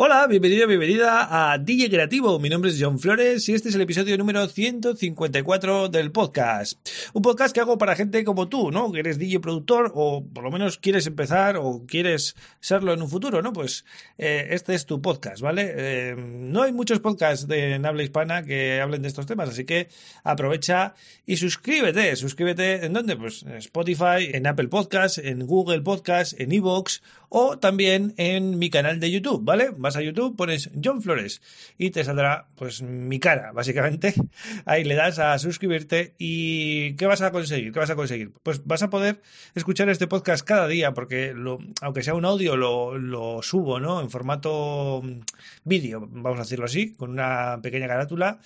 Hola, 0.00 0.28
bienvenido, 0.28 0.68
bienvenida 0.68 1.26
a 1.52 1.58
DJ 1.58 1.90
Creativo. 1.90 2.38
Mi 2.38 2.48
nombre 2.48 2.70
es 2.70 2.78
John 2.80 3.00
Flores 3.00 3.48
y 3.48 3.54
este 3.54 3.68
es 3.68 3.74
el 3.74 3.80
episodio 3.80 4.16
número 4.16 4.46
154 4.46 5.88
del 5.88 6.12
podcast. 6.12 6.88
Un 7.14 7.22
podcast 7.22 7.52
que 7.52 7.58
hago 7.58 7.78
para 7.78 7.96
gente 7.96 8.22
como 8.22 8.48
tú, 8.48 8.70
¿no? 8.70 8.92
Que 8.92 9.00
eres 9.00 9.18
DJ 9.18 9.40
productor 9.40 9.90
o 9.96 10.24
por 10.24 10.44
lo 10.44 10.52
menos 10.52 10.78
quieres 10.78 11.08
empezar 11.08 11.56
o 11.56 11.82
quieres 11.84 12.36
serlo 12.60 12.92
en 12.92 13.02
un 13.02 13.10
futuro, 13.10 13.42
¿no? 13.42 13.52
Pues 13.52 13.84
eh, 14.18 14.46
este 14.50 14.76
es 14.76 14.86
tu 14.86 15.02
podcast, 15.02 15.40
¿vale? 15.42 15.74
Eh, 15.76 16.14
no 16.16 16.62
hay 16.62 16.72
muchos 16.72 17.00
podcasts 17.00 17.48
de, 17.48 17.74
en 17.74 17.84
habla 17.84 18.04
hispana 18.04 18.44
que 18.44 18.80
hablen 18.80 19.02
de 19.02 19.08
estos 19.08 19.26
temas, 19.26 19.48
así 19.48 19.64
que 19.64 19.88
aprovecha 20.22 20.94
y 21.26 21.38
suscríbete. 21.38 22.14
Suscríbete 22.14 22.86
en 22.86 22.92
dónde? 22.92 23.16
Pues 23.16 23.42
en 23.42 23.54
Spotify, 23.54 24.30
en 24.32 24.46
Apple 24.46 24.68
Podcasts, 24.68 25.18
en 25.18 25.44
Google 25.44 25.80
Podcasts, 25.80 26.36
en 26.38 26.52
Evox 26.52 27.02
o 27.30 27.58
también 27.58 28.14
en 28.16 28.60
mi 28.60 28.70
canal 28.70 29.00
de 29.00 29.10
YouTube, 29.10 29.44
¿vale? 29.44 29.70
Vas 29.88 29.96
a 29.96 30.02
YouTube, 30.02 30.36
pones 30.36 30.68
John 30.84 31.00
Flores 31.00 31.40
y 31.78 31.88
te 31.88 32.04
saldrá 32.04 32.46
pues 32.56 32.82
mi 32.82 33.18
cara, 33.18 33.52
básicamente. 33.52 34.12
Ahí 34.66 34.84
le 34.84 34.94
das 34.94 35.18
a 35.18 35.38
suscribirte 35.38 36.14
y 36.18 36.92
¿qué 36.96 37.06
vas 37.06 37.22
a 37.22 37.30
conseguir? 37.30 37.72
¿Qué 37.72 37.78
vas 37.78 37.88
a 37.88 37.96
conseguir? 37.96 38.32
Pues 38.42 38.66
vas 38.66 38.82
a 38.82 38.90
poder 38.90 39.22
escuchar 39.54 39.88
este 39.88 40.06
podcast 40.06 40.46
cada 40.46 40.68
día 40.68 40.92
porque 40.92 41.32
lo, 41.32 41.58
aunque 41.80 42.02
sea 42.02 42.12
un 42.12 42.26
audio 42.26 42.54
lo, 42.54 42.98
lo 42.98 43.40
subo, 43.40 43.80
¿no? 43.80 44.02
En 44.02 44.10
formato 44.10 45.00
mm, 45.02 45.20
vídeo, 45.64 46.06
vamos 46.06 46.38
a 46.38 46.42
decirlo 46.42 46.66
así, 46.66 46.92
con 46.92 47.08
una 47.08 47.58
pequeña 47.62 47.88
carátula 47.88 48.40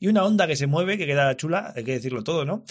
y 0.00 0.08
una 0.08 0.24
onda 0.24 0.46
que 0.46 0.56
se 0.56 0.66
mueve, 0.66 0.96
que 0.96 1.04
queda 1.04 1.36
chula, 1.36 1.74
hay 1.76 1.84
que 1.84 1.92
decirlo 1.92 2.24
todo, 2.24 2.46
¿no? 2.46 2.64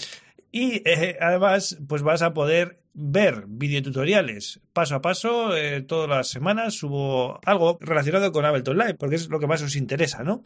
Y 0.56 0.82
eh, 0.86 1.18
además, 1.20 1.78
pues 1.86 2.02
vas 2.02 2.22
a 2.22 2.34
poder 2.34 2.80
ver 2.94 3.44
videotutoriales 3.46 4.62
paso 4.72 4.96
a 4.96 5.02
paso. 5.02 5.54
Eh, 5.54 5.82
todas 5.82 6.08
las 6.08 6.30
semanas 6.30 6.76
subo 6.76 7.42
algo 7.44 7.78
relacionado 7.82 8.32
con 8.32 8.46
Ableton 8.46 8.78
Live, 8.78 8.94
porque 8.94 9.18
es 9.18 9.28
lo 9.28 9.42
que 9.42 9.48
más 9.48 9.62
os 9.62 9.76
interesa, 9.76 10.24
¿no? 10.24 10.46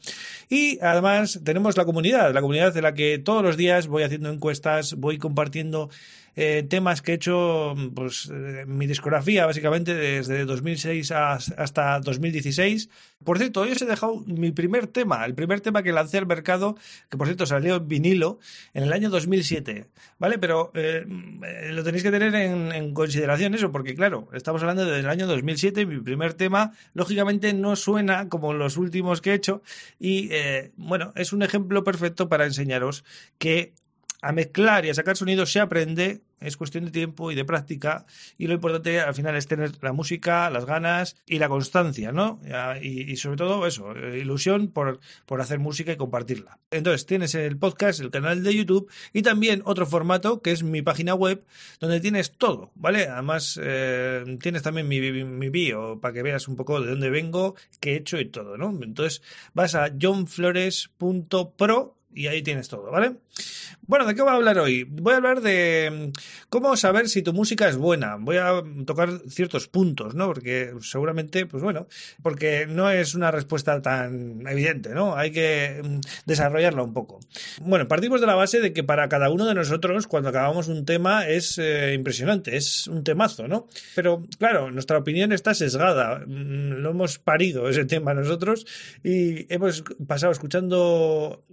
Y 0.49 0.79
además 0.81 1.41
tenemos 1.45 1.77
la 1.77 1.85
comunidad, 1.85 2.33
la 2.33 2.41
comunidad 2.41 2.73
de 2.73 2.81
la 2.81 2.95
que 2.95 3.19
todos 3.19 3.43
los 3.43 3.55
días 3.55 3.85
voy 3.85 4.01
haciendo 4.01 4.31
encuestas, 4.31 4.95
voy 4.95 5.19
compartiendo 5.19 5.91
eh, 6.41 6.63
temas 6.63 7.01
que 7.01 7.11
he 7.11 7.15
hecho, 7.15 7.75
pues 7.93 8.31
eh, 8.33 8.63
mi 8.65 8.87
discografía 8.87 9.45
básicamente 9.45 9.93
desde 9.93 10.45
2006 10.45 11.11
hasta 11.11 11.99
2016. 11.99 12.89
Por 13.25 13.37
cierto, 13.39 13.59
hoy 13.59 13.73
os 13.73 13.81
he 13.81 13.85
dejado 13.85 14.23
mi 14.25 14.51
primer 14.51 14.87
tema, 14.87 15.25
el 15.25 15.35
primer 15.35 15.59
tema 15.59 15.83
que 15.83 15.91
lancé 15.91 16.17
al 16.17 16.27
mercado, 16.27 16.77
que 17.09 17.17
por 17.17 17.27
cierto 17.27 17.45
salió 17.45 17.75
en 17.75 17.89
vinilo 17.89 18.39
en 18.73 18.83
el 18.83 18.93
año 18.93 19.09
2007, 19.09 19.87
¿vale? 20.17 20.39
Pero 20.39 20.71
eh, 20.75 21.05
lo 21.71 21.83
tenéis 21.83 22.03
que 22.03 22.11
tener 22.11 22.33
en, 22.33 22.71
en, 22.71 22.93
consideración 22.93 23.53
eso, 23.53 23.73
porque 23.73 23.93
claro, 23.93 24.29
estamos 24.31 24.61
hablando 24.61 24.85
del 24.85 25.09
año 25.09 25.27
2007, 25.27 25.85
mi 25.85 25.99
primer 25.99 26.35
tema, 26.35 26.71
lógicamente 26.93 27.53
no 27.53 27.75
suena 27.75 28.29
como 28.29 28.53
los 28.53 28.77
últimos 28.77 29.19
que 29.19 29.31
he 29.31 29.33
hecho 29.33 29.61
y 29.99 30.29
bueno, 30.77 31.11
es 31.15 31.33
un 31.33 31.43
ejemplo 31.43 31.83
perfecto 31.83 32.29
para 32.29 32.45
enseñaros 32.45 33.03
que 33.39 33.73
a 34.21 34.31
mezclar 34.31 34.85
y 34.85 34.89
a 34.89 34.93
sacar 34.93 35.15
sonidos 35.15 35.51
se 35.51 35.59
aprende, 35.59 36.21
es 36.41 36.57
cuestión 36.57 36.85
de 36.85 36.91
tiempo 36.91 37.31
y 37.31 37.35
de 37.35 37.45
práctica, 37.45 38.05
y 38.37 38.47
lo 38.47 38.53
importante 38.53 38.99
al 38.99 39.13
final 39.13 39.35
es 39.35 39.47
tener 39.47 39.71
la 39.81 39.93
música, 39.93 40.49
las 40.49 40.65
ganas 40.65 41.15
y 41.25 41.39
la 41.39 41.49
constancia, 41.49 42.11
¿no? 42.11 42.39
Y, 42.81 43.15
sobre 43.17 43.37
todo 43.37 43.65
eso, 43.67 43.93
ilusión 43.95 44.69
por, 44.69 44.99
por, 45.25 45.41
hacer 45.41 45.59
música 45.59 45.91
y 45.91 45.97
compartirla. 45.97 46.59
Entonces 46.71 47.05
tienes 47.05 47.35
el 47.35 47.57
podcast, 47.57 47.99
el 47.99 48.11
canal 48.11 48.43
de 48.43 48.55
YouTube 48.55 48.89
y 49.13 49.21
también 49.21 49.61
otro 49.65 49.85
formato 49.85 50.41
que 50.41 50.51
es 50.51 50.63
mi 50.63 50.81
página 50.81 51.13
web, 51.13 51.43
donde 51.79 51.99
tienes 51.99 52.31
todo, 52.31 52.71
¿vale? 52.75 53.07
Además 53.07 53.59
eh, 53.61 54.37
tienes 54.41 54.63
también 54.63 54.87
mi, 54.87 54.99
mi 55.23 55.49
bio 55.49 55.99
para 55.99 56.13
que 56.13 56.23
veas 56.23 56.47
un 56.47 56.55
poco 56.55 56.81
de 56.81 56.89
dónde 56.89 57.09
vengo, 57.09 57.55
qué 57.79 57.93
he 57.93 57.97
hecho 57.97 58.19
y 58.19 58.25
todo, 58.25 58.57
¿no? 58.57 58.69
Entonces 58.81 59.21
vas 59.53 59.75
a 59.75 59.91
johnflores.pro 59.99 61.98
y 62.13 62.27
ahí 62.27 62.41
tienes 62.41 62.67
todo, 62.67 62.91
¿vale? 62.91 63.15
Bueno, 63.81 64.05
¿de 64.05 64.13
qué 64.13 64.21
voy 64.21 64.31
a 64.31 64.35
hablar 64.35 64.59
hoy? 64.59 64.83
Voy 64.83 65.13
a 65.13 65.17
hablar 65.17 65.41
de 65.41 66.11
mm, 66.13 66.19
cómo 66.49 66.75
saber 66.77 67.09
si 67.09 67.21
tu 67.21 67.33
música 67.33 67.67
es 67.67 67.77
buena. 67.77 68.17
Voy 68.19 68.37
a 68.37 68.61
tocar 68.85 69.21
ciertos 69.27 69.67
puntos, 69.67 70.15
¿no? 70.15 70.27
Porque 70.27 70.73
seguramente, 70.81 71.45
pues 71.45 71.63
bueno, 71.63 71.87
porque 72.21 72.67
no 72.67 72.89
es 72.89 73.15
una 73.15 73.31
respuesta 73.31 73.81
tan 73.81 74.45
evidente, 74.47 74.89
¿no? 74.93 75.15
Hay 75.15 75.31
que 75.31 75.81
mm, 75.83 75.99
desarrollarla 76.25 76.83
un 76.83 76.93
poco. 76.93 77.19
Bueno, 77.61 77.87
partimos 77.87 78.21
de 78.21 78.27
la 78.27 78.35
base 78.35 78.59
de 78.59 78.73
que 78.73 78.83
para 78.83 79.09
cada 79.09 79.29
uno 79.29 79.45
de 79.45 79.55
nosotros, 79.55 80.07
cuando 80.07 80.29
acabamos 80.29 80.67
un 80.67 80.85
tema, 80.85 81.27
es 81.27 81.57
eh, 81.57 81.93
impresionante, 81.93 82.57
es 82.57 82.87
un 82.87 83.03
temazo, 83.03 83.47
¿no? 83.47 83.67
Pero 83.95 84.23
claro, 84.37 84.71
nuestra 84.71 84.97
opinión 84.97 85.31
está 85.31 85.53
sesgada. 85.53 86.19
Mm, 86.25 86.81
lo 86.81 86.91
hemos 86.91 87.19
parido 87.19 87.69
ese 87.69 87.85
tema 87.85 88.13
nosotros 88.13 88.65
y 89.03 89.51
hemos 89.53 89.83
pasado 90.07 90.31
escuchando 90.31 91.43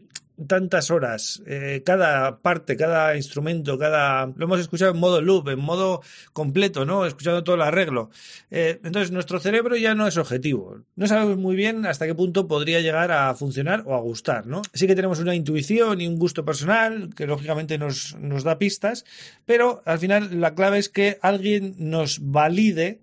tantas 0.46 0.90
horas, 0.90 1.42
eh, 1.46 1.82
cada 1.84 2.38
parte, 2.38 2.76
cada 2.76 3.16
instrumento, 3.16 3.78
cada... 3.78 4.26
Lo 4.26 4.44
hemos 4.44 4.60
escuchado 4.60 4.92
en 4.92 4.98
modo 4.98 5.20
loop, 5.20 5.48
en 5.48 5.58
modo 5.58 6.02
completo, 6.32 6.84
¿no? 6.84 7.06
Escuchando 7.06 7.42
todo 7.42 7.56
el 7.56 7.62
arreglo. 7.62 8.10
Eh, 8.50 8.80
entonces, 8.84 9.12
nuestro 9.12 9.40
cerebro 9.40 9.76
ya 9.76 9.94
no 9.94 10.06
es 10.06 10.16
objetivo. 10.18 10.82
No 10.94 11.06
sabemos 11.06 11.38
muy 11.38 11.56
bien 11.56 11.86
hasta 11.86 12.06
qué 12.06 12.14
punto 12.14 12.46
podría 12.46 12.80
llegar 12.80 13.12
a 13.12 13.34
funcionar 13.34 13.82
o 13.86 13.94
a 13.94 14.00
gustar, 14.00 14.46
¿no? 14.46 14.62
Sí 14.74 14.86
que 14.86 14.94
tenemos 14.94 15.20
una 15.20 15.34
intuición 15.34 16.00
y 16.00 16.06
un 16.06 16.18
gusto 16.18 16.44
personal 16.44 17.10
que 17.14 17.26
lógicamente 17.26 17.78
nos, 17.78 18.16
nos 18.20 18.44
da 18.44 18.58
pistas, 18.58 19.04
pero 19.46 19.82
al 19.84 19.98
final 19.98 20.40
la 20.40 20.54
clave 20.54 20.78
es 20.78 20.88
que 20.88 21.18
alguien 21.22 21.74
nos 21.78 22.20
valide 22.20 23.00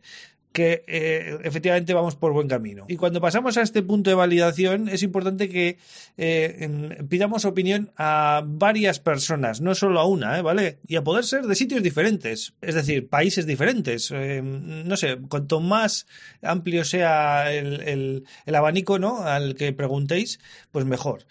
que 0.54 0.84
eh, 0.88 1.40
efectivamente 1.44 1.94
vamos 1.94 2.16
por 2.16 2.32
buen 2.32 2.48
camino. 2.48 2.86
Y 2.88 2.96
cuando 2.96 3.20
pasamos 3.20 3.58
a 3.58 3.62
este 3.62 3.82
punto 3.82 4.10
de 4.10 4.16
validación, 4.16 4.88
es 4.88 5.04
importante 5.04 5.50
que 5.50 5.78
eh, 6.18 6.96
pidamos 7.10 7.44
opinión 7.44 7.92
a 7.98 8.44
varias 8.46 9.00
personas, 9.00 9.62
no 9.62 9.74
solo 9.76 10.00
a 10.00 10.08
una, 10.08 10.38
¿eh? 10.38 10.42
¿vale? 10.42 10.80
Y 10.88 10.96
a 10.96 11.04
poder 11.04 11.26
ser 11.26 11.46
de 11.48 11.56
sitios 11.56 11.82
diferentes, 11.82 12.54
es 12.62 12.76
decir, 12.76 13.10
países 13.10 13.46
diferentes. 13.48 14.12
no 14.12 14.96
sé, 14.96 15.18
cuanto 15.28 15.60
más 15.60 16.06
amplio 16.42 16.86
sea 16.86 17.52
el, 17.52 17.82
el, 17.82 18.24
el 18.46 18.56
abanico 18.56 19.00
¿no? 19.00 19.24
al 19.24 19.56
que 19.56 19.74
preguntéis, 19.74 20.40
pues 20.72 20.86
mejor 20.86 21.26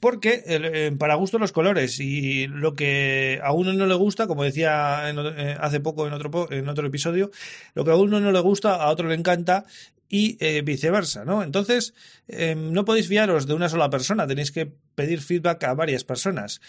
porque 0.00 0.42
eh, 0.46 0.92
para 0.98 1.14
gusto 1.14 1.38
los 1.38 1.52
colores 1.52 2.00
y 2.00 2.46
lo 2.48 2.74
que 2.74 3.40
a 3.42 3.52
uno 3.52 3.72
no 3.72 3.86
le 3.86 3.94
gusta, 3.94 4.26
como 4.26 4.44
decía 4.44 5.02
eh, 5.08 5.56
hace 5.60 5.80
poco 5.80 6.06
en 6.06 6.12
otro, 6.12 6.50
en 6.50 6.68
otro 6.68 6.86
episodio, 6.86 7.30
lo 7.74 7.84
que 7.84 7.90
a 7.90 7.96
uno 7.96 8.20
no 8.20 8.32
le 8.32 8.40
gusta, 8.40 8.74
a 8.74 8.90
otro 8.90 9.08
le 9.08 9.14
encanta 9.14 9.64
y 10.08 10.36
eh, 10.40 10.62
viceversa, 10.62 11.24
¿no? 11.24 11.42
Entonces, 11.42 11.94
em, 12.28 12.72
no 12.72 12.84
podéis 12.84 13.08
fiaros 13.08 13.46
de 13.46 13.54
una 13.54 13.68
sola 13.68 13.90
persona, 13.90 14.26
tenéis 14.26 14.52
que 14.52 14.70
pedir 14.94 15.20
feedback 15.20 15.64
a 15.64 15.74
varias 15.74 16.04
personas. 16.04 16.60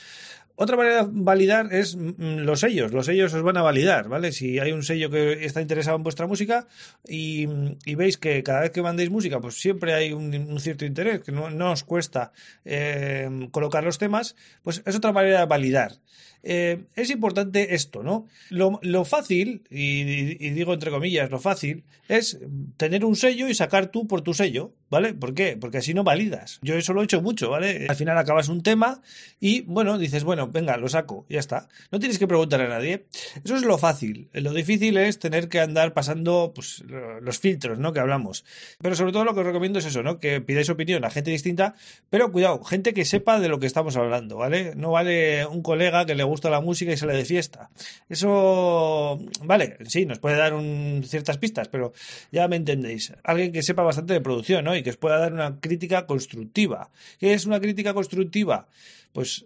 Otra 0.60 0.76
manera 0.76 1.04
de 1.04 1.10
validar 1.14 1.72
es 1.72 1.96
mm, 1.96 2.14
mm, 2.18 2.38
los 2.40 2.62
sellos. 2.62 2.92
Los 2.92 3.06
sellos 3.06 3.32
os 3.32 3.44
van 3.44 3.58
a 3.58 3.62
validar, 3.62 4.10
¿vale? 4.10 4.32
Si 4.32 4.58
hay 4.58 4.72
un 4.72 4.82
sello 4.82 5.12
que 5.12 5.46
está 5.46 5.62
interesado 5.62 5.98
en 5.98 6.04
vuestra 6.04 6.26
música 6.26 6.68
y, 7.08 7.46
veis 7.96 8.18
que 8.18 8.42
cada 8.42 8.62
vez 8.62 8.72
que 8.72 8.82
mandéis 8.82 9.12
música, 9.12 9.40
pues 9.40 9.62
siempre 9.62 9.94
hay 9.94 10.14
un, 10.14 10.60
cierto 10.60 10.84
interés, 10.84 11.22
que 11.22 11.32
no, 11.32 11.72
os 11.72 11.84
cuesta 11.84 12.32
eh, 12.66 13.30
colocar 13.52 13.84
los 13.84 14.00
temas, 14.00 14.36
pues 14.64 14.82
es 14.84 14.96
otra 14.96 15.12
manera 15.12 15.42
de 15.42 15.46
validar. 15.46 15.92
Eh, 16.50 16.86
es 16.96 17.10
importante 17.10 17.76
esto, 17.76 18.04
¿no? 18.04 18.26
Lo, 18.50 19.04
fácil, 19.04 19.64
y, 19.70 20.06
digo 20.52 20.74
entre 20.74 20.92
comillas, 20.92 21.30
lo 21.30 21.40
fácil, 21.40 21.84
es 22.08 22.40
tener 22.78 23.04
un 23.04 23.18
sello 23.18 23.50
y 23.50 23.54
sacar 23.54 23.88
tú 23.88 24.08
por 24.08 24.22
tu 24.22 24.34
sello, 24.34 24.72
¿vale? 24.90 25.14
¿Por 25.14 25.34
qué? 25.34 25.58
Porque 25.60 25.80
así 25.80 25.94
no 25.94 26.06
validas. 26.06 26.60
Yo 26.62 26.76
eso 26.76 26.94
lo 26.94 27.02
he 27.02 27.04
hecho 27.04 27.22
mucho, 27.22 27.50
¿vale? 27.50 27.88
Al 27.90 27.98
final 27.98 28.18
acabas 28.18 28.48
un 28.48 28.64
tema 28.64 29.02
y, 29.42 29.64
bueno, 29.64 29.98
dices, 29.98 30.24
bueno, 30.24 30.48
venga, 30.48 30.78
lo 30.78 30.88
saco, 30.88 31.26
ya 31.28 31.40
está. 31.40 31.68
No 31.92 32.00
tienes 32.00 32.18
que 32.18 32.30
preguntar 32.30 32.62
a 32.62 32.70
nadie. 32.70 33.08
Eso 33.44 33.58
es 33.58 33.64
lo 33.64 33.78
fácil. 33.78 34.30
Lo 34.32 34.54
difícil 34.54 34.96
es 34.96 35.20
tener 35.20 35.50
que 35.50 35.60
andar 35.60 35.94
pasando 35.94 36.54
pues, 36.56 36.82
los 37.22 37.40
filtros, 37.40 37.78
¿no? 37.78 37.92
Que 37.92 38.00
hablamos. 38.00 38.46
Pero 38.82 38.96
sobre 38.96 39.12
todo 39.12 39.26
lo 39.26 39.34
que 39.34 39.42
os 39.42 39.46
recomiendo 39.46 39.80
es 39.80 39.86
eso, 39.86 40.02
¿no? 40.02 40.22
Que 40.22 40.40
pidáis 40.40 40.70
opinión 40.70 41.04
a 41.04 41.10
gente 41.10 41.30
distinta, 41.30 41.76
pero 42.10 42.32
cuidado, 42.32 42.64
gente 42.64 42.94
que 42.94 43.04
sepa 43.04 43.42
de 43.42 43.50
lo 43.50 43.60
que 43.60 43.68
estamos 43.68 43.98
hablando, 43.98 44.38
¿vale? 44.38 44.76
No 44.78 44.92
vale 44.92 45.46
un 45.46 45.62
colega 45.62 46.06
que 46.06 46.16
le 46.16 46.24
gusta 46.24 46.37
la 46.44 46.62
música 46.62 46.92
y 46.92 46.98
sale 46.98 47.14
de 47.14 47.26
fiesta. 47.26 47.70
Eso, 48.10 49.20
vale, 49.44 49.78
sí, 49.88 50.06
nos 50.06 50.20
puede 50.20 50.38
dar 50.38 50.54
ciertas 51.04 51.38
pistas, 51.38 51.68
pero 51.68 51.94
ya 52.32 52.48
me 52.48 52.56
entendéis. 52.56 53.14
Alguien 53.24 53.52
que 53.52 53.64
sepa 53.64 53.84
bastante 53.84 54.14
de 54.14 54.22
producción, 54.22 54.66
¿no? 54.66 54.76
Y 54.76 54.84
que 54.84 54.92
os 54.92 54.98
pueda 54.98 55.18
dar 55.18 55.34
una 55.34 55.60
crítica 55.60 56.06
constructiva. 56.06 56.90
¿Qué 57.20 57.34
es 57.34 57.46
una 57.46 57.60
crítica 57.60 57.94
constructiva? 57.94 58.68
Pues 59.14 59.46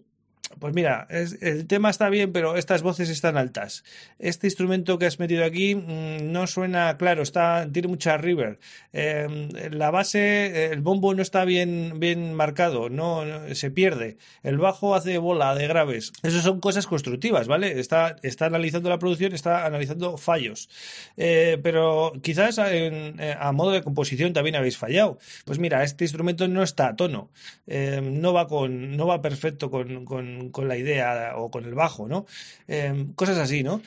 pues 0.59 0.73
mira, 0.73 1.07
el 1.09 1.67
tema 1.67 1.89
está 1.89 2.09
bien, 2.09 2.31
pero 2.31 2.55
estas 2.55 2.81
voces 2.81 3.09
están 3.09 3.37
altas. 3.37 3.83
Este 4.19 4.47
instrumento 4.47 4.97
que 4.97 5.05
has 5.05 5.19
metido 5.19 5.45
aquí 5.45 5.75
mm, 5.75 6.31
no 6.31 6.47
suena 6.47 6.97
claro, 6.97 7.21
está, 7.21 7.67
tiene 7.71 7.87
mucha 7.87 8.17
river. 8.17 8.59
Em, 8.93 9.49
la 9.71 9.91
base, 9.91 10.71
el 10.71 10.81
bombo 10.81 11.13
no 11.13 11.21
está 11.21 11.45
bien, 11.45 11.99
bien 11.99 12.33
marcado, 12.33 12.89
no, 12.89 13.23
se 13.53 13.71
pierde. 13.71 14.17
El 14.43 14.57
bajo 14.57 14.95
hace 14.95 15.17
bola 15.17 15.55
de 15.55 15.67
graves. 15.67 16.11
Esas 16.23 16.43
son 16.43 16.59
cosas 16.59 16.87
constructivas, 16.87 17.47
¿vale? 17.47 17.79
Está, 17.79 18.15
está 18.23 18.45
analizando 18.45 18.89
la 18.89 18.99
producción, 18.99 19.33
está 19.33 19.65
analizando 19.65 20.17
fallos. 20.17 20.69
Eh, 21.17 21.59
pero 21.63 22.13
quizás 22.21 22.59
eh, 22.63 23.35
a 23.39 23.51
modo 23.51 23.71
de 23.71 23.81
composición 23.81 24.33
también 24.33 24.55
habéis 24.55 24.77
fallado. 24.77 25.17
Pues 25.45 25.59
mira, 25.59 25.83
este 25.83 26.05
instrumento 26.05 26.47
no 26.47 26.63
está 26.63 26.87
a 26.89 26.95
tono, 26.95 27.29
em, 27.67 28.19
no 28.19 28.33
va 28.33 28.47
con, 28.47 28.95
no 28.97 29.07
va 29.07 29.21
perfecto 29.21 29.69
con, 29.69 30.40
la 30.67 30.77
idea 30.77 31.33
o 31.35 31.51
con 31.51 31.65
el 31.65 31.75
bajo, 31.75 32.07
¿no? 32.07 32.25
Em, 32.67 33.13
cosas 33.13 33.37
así, 33.37 33.63
¿no? 33.63 33.81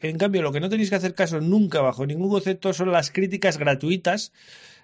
En 0.00 0.16
cambio, 0.16 0.42
lo 0.42 0.52
que 0.52 0.60
no 0.60 0.68
tenéis 0.68 0.90
que 0.90 0.96
hacer 0.96 1.14
caso 1.14 1.40
nunca 1.40 1.80
bajo 1.80 2.06
ningún 2.06 2.30
concepto 2.30 2.72
son 2.72 2.92
las 2.92 3.10
críticas 3.10 3.58
gratuitas, 3.58 4.32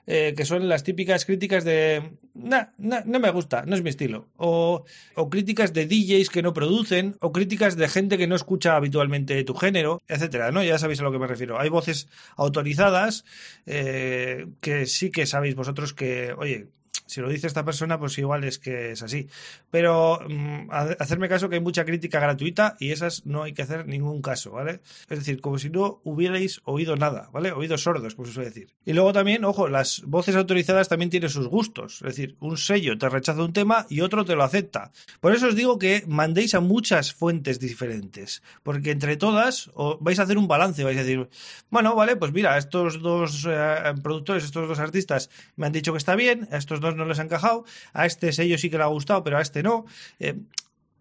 eh, 0.07 0.35
que 0.37 0.45
son 0.45 0.69
las 0.69 0.83
típicas 0.83 1.25
críticas 1.25 1.65
de 1.65 2.03
no 2.35 3.21
me 3.21 3.31
gusta, 3.31 3.65
no 3.65 3.75
es 3.75 3.83
mi 3.83 3.91
estilo. 3.91 4.29
O, 4.37 4.85
o, 5.15 5.31
críticas 5.31 5.73
de 5.73 5.87
DJs 5.87 6.29
que 6.29 6.43
no 6.43 6.53
producen, 6.53 7.17
o 7.21 7.33
críticas 7.33 7.77
de 7.77 7.89
gente 7.89 8.19
que 8.19 8.27
no 8.27 8.35
escucha 8.35 8.77
habitualmente 8.77 9.43
tu 9.45 9.55
género, 9.55 10.03
etcétera, 10.09 10.51
¿no? 10.51 10.63
Ya 10.63 10.79
sabéis 10.79 11.01
a 11.01 11.05
lo 11.05 11.13
que 11.13 11.19
me 11.19 11.27
refiero. 11.27 11.59
Hay 11.59 11.71
voces 11.71 12.09
autorizadas 12.37 13.25
eh, 13.67 14.47
que 14.61 14.87
sí 14.87 15.11
que 15.11 15.27
sabéis 15.27 15.55
vosotros 15.55 15.95
que, 15.95 16.35
oye, 16.37 16.69
si 17.07 17.21
lo 17.21 17.29
dice 17.29 17.47
esta 17.47 17.65
persona, 17.65 17.99
pues 17.99 18.17
igual 18.19 18.45
es 18.45 18.59
que 18.59 18.93
es 18.93 19.03
así. 19.03 19.29
Pero 19.71 20.21
mm, 20.29 20.71
hacerme 20.99 21.29
caso 21.29 21.49
que 21.49 21.57
hay 21.57 21.61
mucha 21.61 21.85
crítica 21.85 22.21
gratuita 22.21 22.77
y 22.81 22.93
esas 22.93 23.27
no 23.27 23.43
hay 23.43 23.53
que 23.53 23.63
hacer 23.63 23.87
ningún 23.87 24.23
caso, 24.23 24.53
¿vale? 24.53 24.81
Es 25.09 25.19
decir, 25.19 25.41
como 25.41 25.59
si 25.59 25.71
no 25.71 26.01
hubierais 26.05 26.61
oído 26.65 26.97
nada, 26.97 27.29
¿vale? 27.33 27.53
Oídos 27.53 27.83
sordos, 27.83 28.15
como 28.15 28.27
se 28.27 28.35
suele 28.35 28.49
decir. 28.49 28.73
Y 28.85 28.93
luego 28.93 29.13
también, 29.13 29.45
ojo, 29.45 29.69
las 29.69 30.03
voces 30.07 30.37
autorizadas 30.37 30.89
también 30.89 31.11
tienen 31.11 31.31
sus 31.31 31.49
gustos. 31.49 31.97
Es 31.97 32.17
decir, 32.17 32.37
un 32.41 32.57
sello 32.57 32.97
te 32.99 33.09
rechaza 33.09 33.43
un 33.43 33.53
tema 33.53 33.87
y 33.89 34.01
otro 34.01 34.25
te 34.25 34.35
lo 34.35 34.43
acepta. 34.43 34.93
Por 35.21 35.35
eso 35.35 35.49
os 35.49 35.57
digo 35.57 35.79
que 35.79 36.05
mandéis 36.07 36.55
a 36.55 36.61
muchas 36.61 37.13
fuentes 37.13 37.61
diferentes. 37.61 38.43
Porque 38.63 38.91
entre 38.91 39.17
todas 39.17 39.71
vais 40.01 40.19
a 40.19 40.23
hacer 40.23 40.39
un 40.39 40.49
balance, 40.49 40.85
vais 40.85 40.99
a 40.99 41.03
decir, 41.03 41.29
bueno, 41.71 41.95
vale, 41.95 42.17
pues 42.17 42.33
mira, 42.33 42.57
estos 42.57 43.01
dos 43.01 43.47
eh, 43.49 43.95
productores, 44.03 44.45
estos 44.45 44.69
dos 44.69 44.79
artistas 44.79 45.31
me 45.57 45.67
han 45.67 45.73
dicho 45.73 45.93
que 45.93 45.99
está 45.99 46.15
bien, 46.15 46.49
estos 46.51 46.81
dos 46.81 46.94
no 46.95 47.05
les 47.05 47.19
ha 47.19 47.23
encajado, 47.23 47.65
a 47.93 48.07
este 48.07 48.33
sello 48.33 48.59
sí 48.59 48.71
que 48.71 48.79
le 48.79 48.85
ha 48.85 48.89
gustado, 48.89 49.23
pero 49.23 49.39
a 49.39 49.43
este 49.43 49.63
no. 49.63 49.85
Eh, 50.19 50.37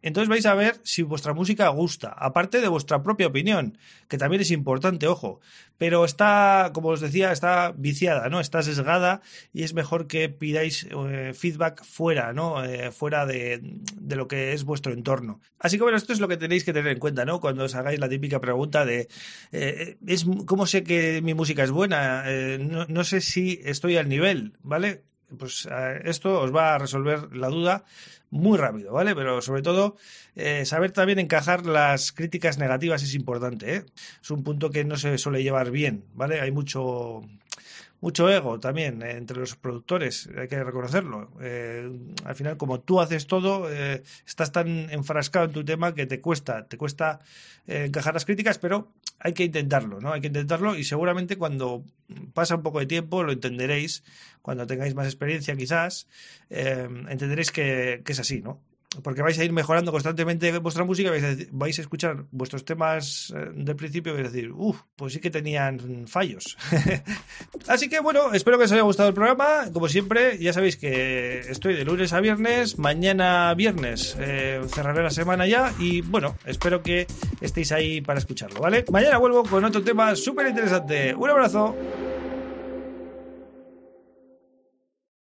entonces 0.03 0.27
vais 0.27 0.45
a 0.45 0.53
ver 0.53 0.81
si 0.83 1.01
vuestra 1.01 1.33
música 1.33 1.69
gusta, 1.69 2.09
aparte 2.09 2.59
de 2.59 2.67
vuestra 2.67 3.01
propia 3.01 3.27
opinión, 3.27 3.77
que 4.09 4.17
también 4.17 4.41
es 4.41 4.51
importante, 4.51 5.07
ojo, 5.07 5.39
pero 5.77 6.03
está, 6.03 6.71
como 6.73 6.89
os 6.89 6.99
decía, 6.99 7.31
está 7.31 7.71
viciada, 7.71 8.27
¿no? 8.27 8.41
Está 8.41 8.61
sesgada 8.61 9.21
y 9.53 9.63
es 9.63 9.73
mejor 9.73 10.07
que 10.07 10.27
pidáis 10.27 10.87
eh, 10.91 11.31
feedback 11.33 11.85
fuera, 11.85 12.33
¿no? 12.33 12.65
Eh, 12.65 12.91
fuera 12.91 13.25
de, 13.25 13.61
de, 13.95 14.15
lo 14.17 14.27
que 14.27 14.51
es 14.51 14.65
vuestro 14.65 14.91
entorno. 14.91 15.39
Así 15.57 15.77
que 15.77 15.83
bueno, 15.83 15.97
esto 15.97 16.11
es 16.11 16.19
lo 16.19 16.27
que 16.27 16.35
tenéis 16.35 16.65
que 16.65 16.73
tener 16.73 16.91
en 16.91 16.99
cuenta, 16.99 17.23
¿no? 17.23 17.39
Cuando 17.39 17.63
os 17.63 17.75
hagáis 17.75 17.99
la 17.99 18.09
típica 18.09 18.41
pregunta 18.41 18.85
de 18.85 19.07
es 19.51 20.25
¿cómo 20.45 20.65
sé 20.65 20.83
que 20.83 21.21
mi 21.21 21.33
música 21.33 21.63
es 21.63 21.71
buena? 21.71 22.25
No, 22.59 22.85
no 22.87 23.03
sé 23.05 23.21
si 23.21 23.61
estoy 23.63 23.95
al 23.95 24.09
nivel, 24.09 24.57
¿vale? 24.61 25.03
Pues 25.37 25.67
eh, 25.71 26.01
esto 26.05 26.41
os 26.41 26.53
va 26.53 26.75
a 26.75 26.77
resolver 26.77 27.35
la 27.35 27.49
duda 27.49 27.83
muy 28.29 28.57
rápido, 28.57 28.93
¿vale? 28.93 29.15
Pero 29.15 29.41
sobre 29.41 29.61
todo, 29.61 29.95
eh, 30.35 30.65
saber 30.65 30.91
también 30.91 31.19
encajar 31.19 31.65
las 31.65 32.11
críticas 32.11 32.57
negativas 32.57 33.03
es 33.03 33.13
importante, 33.13 33.75
¿eh? 33.75 33.85
Es 34.21 34.31
un 34.31 34.43
punto 34.43 34.71
que 34.71 34.83
no 34.83 34.97
se 34.97 35.17
suele 35.17 35.43
llevar 35.43 35.69
bien, 35.69 36.05
¿vale? 36.15 36.41
Hay 36.41 36.51
mucho 36.51 37.21
mucho 38.03 38.29
ego 38.29 38.59
también 38.59 39.01
eh, 39.01 39.11
entre 39.11 39.37
los 39.37 39.55
productores, 39.55 40.29
hay 40.37 40.49
que 40.49 40.61
reconocerlo. 40.61 41.31
Eh, 41.39 41.89
al 42.25 42.35
final, 42.35 42.57
como 42.57 42.81
tú 42.81 42.99
haces 42.99 43.27
todo, 43.27 43.71
eh, 43.71 44.03
estás 44.27 44.51
tan 44.51 44.89
enfrascado 44.91 45.45
en 45.45 45.53
tu 45.53 45.63
tema 45.63 45.95
que 45.95 46.05
te 46.05 46.19
cuesta, 46.19 46.67
te 46.67 46.77
cuesta 46.77 47.21
encajar 47.65 48.13
las 48.13 48.25
críticas, 48.25 48.59
pero 48.59 48.91
hay 49.19 49.31
que 49.31 49.45
intentarlo, 49.45 50.01
¿no? 50.01 50.11
Hay 50.11 50.19
que 50.19 50.27
intentarlo 50.27 50.75
y 50.75 50.83
seguramente 50.83 51.37
cuando 51.37 51.85
pasa 52.33 52.57
un 52.57 52.61
poco 52.61 52.79
de 52.79 52.87
tiempo 52.87 53.23
lo 53.23 53.31
entenderéis, 53.31 54.03
cuando 54.41 54.67
tengáis 54.67 54.95
más 54.95 55.05
experiencia 55.05 55.55
quizás, 55.55 56.09
entenderéis 56.49 57.51
que 57.51 58.03
es 58.05 58.19
así, 58.19 58.41
¿no? 58.41 58.59
Porque 59.01 59.21
vais 59.21 59.37
a 59.39 59.43
ir 59.43 59.51
mejorando 59.51 59.91
constantemente 59.91 60.57
vuestra 60.59 60.83
música, 60.83 61.09
vais 61.09 61.23
a, 61.23 61.35
vais 61.51 61.77
a 61.77 61.81
escuchar 61.81 62.25
vuestros 62.31 62.65
temas 62.65 63.33
eh, 63.35 63.51
del 63.55 63.75
principio 63.75 64.13
y 64.13 64.15
vais 64.17 64.27
a 64.27 64.31
decir, 64.31 64.51
uff, 64.51 64.81
pues 64.95 65.13
sí 65.13 65.19
que 65.19 65.31
tenían 65.31 66.07
fallos. 66.07 66.57
Así 67.67 67.89
que 67.89 67.99
bueno, 67.99 68.33
espero 68.33 68.57
que 68.57 68.65
os 68.65 68.71
haya 68.71 68.81
gustado 68.83 69.09
el 69.09 69.15
programa. 69.15 69.71
Como 69.71 69.87
siempre, 69.87 70.37
ya 70.37 70.53
sabéis 70.53 70.77
que 70.77 71.39
estoy 71.39 71.75
de 71.75 71.85
lunes 71.85 72.13
a 72.13 72.19
viernes, 72.19 72.77
mañana 72.77 73.53
viernes 73.55 74.15
eh, 74.19 74.61
cerraré 74.67 75.03
la 75.03 75.09
semana 75.09 75.47
ya 75.47 75.73
y 75.79 76.01
bueno, 76.01 76.35
espero 76.45 76.83
que 76.83 77.07
estéis 77.41 77.71
ahí 77.71 78.01
para 78.01 78.19
escucharlo, 78.19 78.59
¿vale? 78.59 78.85
Mañana 78.91 79.17
vuelvo 79.17 79.43
con 79.43 79.63
otro 79.65 79.81
tema 79.81 80.15
súper 80.15 80.47
interesante. 80.47 81.15
Un 81.15 81.29
abrazo. 81.29 81.75